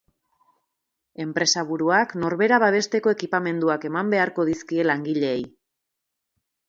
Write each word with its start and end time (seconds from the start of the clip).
Enpresaburuak 1.25 2.15
norbera 2.23 2.59
babesteko 2.65 3.13
ekipamenduak 3.17 3.85
eman 3.91 4.09
beharko 4.15 4.47
dizkie 4.51 4.87
langileei. 4.93 5.41